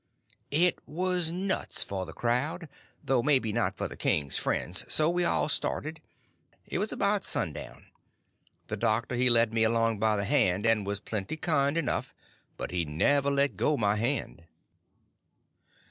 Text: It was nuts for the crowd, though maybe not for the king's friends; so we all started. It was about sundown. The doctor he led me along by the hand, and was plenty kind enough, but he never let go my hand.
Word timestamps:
It 0.55 0.79
was 0.87 1.31
nuts 1.31 1.83
for 1.83 2.07
the 2.07 2.11
crowd, 2.11 2.67
though 3.03 3.21
maybe 3.21 3.53
not 3.53 3.75
for 3.75 3.87
the 3.87 3.95
king's 3.95 4.35
friends; 4.35 4.83
so 4.91 5.11
we 5.11 5.23
all 5.25 5.47
started. 5.47 6.01
It 6.65 6.79
was 6.79 6.91
about 6.91 7.23
sundown. 7.23 7.85
The 8.65 8.77
doctor 8.77 9.13
he 9.13 9.29
led 9.29 9.53
me 9.53 9.63
along 9.63 9.99
by 9.99 10.15
the 10.17 10.25
hand, 10.25 10.65
and 10.65 10.87
was 10.87 10.99
plenty 10.99 11.37
kind 11.37 11.77
enough, 11.77 12.15
but 12.57 12.71
he 12.71 12.83
never 12.83 13.29
let 13.29 13.55
go 13.57 13.77
my 13.77 13.95
hand. 13.95 14.45